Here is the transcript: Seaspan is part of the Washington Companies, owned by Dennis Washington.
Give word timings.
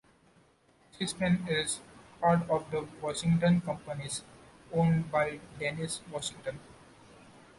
Seaspan 0.97 1.47
is 1.47 1.79
part 2.19 2.49
of 2.49 2.71
the 2.71 2.87
Washington 3.03 3.61
Companies, 3.61 4.23
owned 4.73 5.11
by 5.11 5.39
Dennis 5.59 6.01
Washington. 6.11 6.59